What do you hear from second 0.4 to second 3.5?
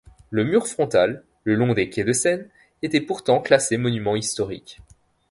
mur frontal, le long des quais de Seine, était pourtant